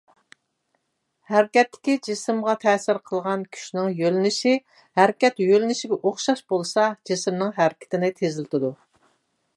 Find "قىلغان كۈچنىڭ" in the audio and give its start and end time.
3.11-3.93